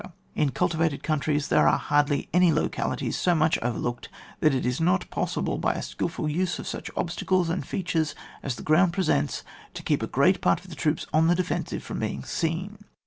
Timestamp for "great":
10.07-10.41